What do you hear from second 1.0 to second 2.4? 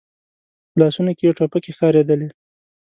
کې يې ټوپکې ښکارېدلې.